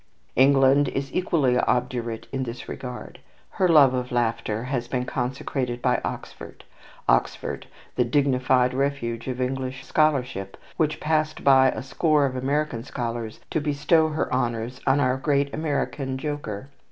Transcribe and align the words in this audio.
England 0.35 0.87
is 0.87 1.13
equally 1.13 1.59
obdurate 1.59 2.25
in 2.31 2.41
this 2.41 2.67
regard. 2.67 3.19
Her 3.51 3.67
love 3.67 3.93
of 3.93 4.11
laughter 4.11 4.63
has 4.63 4.87
been 4.87 5.05
consecrated 5.05 5.79
by 5.79 6.01
Oxford, 6.03 6.63
Oxford, 7.07 7.67
the 7.97 8.03
dignified 8.03 8.73
refuge 8.73 9.27
of 9.27 9.39
English 9.39 9.85
scholarship, 9.85 10.57
which 10.75 10.99
passed 10.99 11.43
by 11.43 11.69
a 11.69 11.83
score 11.83 12.25
of 12.25 12.35
American 12.35 12.83
scholars 12.83 13.41
to 13.51 13.61
bestow 13.61 14.07
her 14.09 14.33
honours 14.33 14.81
on 14.87 14.99
our 14.99 15.17
great 15.17 15.53
American 15.53 16.17
joker. 16.17 16.69